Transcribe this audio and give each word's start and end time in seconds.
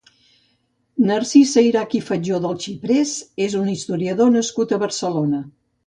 Narcís 1.09 1.51
Sayrach 1.57 1.93
i 2.01 2.01
Fatjó 2.07 2.39
dels 2.47 2.65
Xiprers 2.67 3.13
és 3.49 3.57
un 3.63 3.71
historiador 3.77 4.37
nascut 4.41 4.75
a 4.79 4.85
Barcelona. 4.89 5.49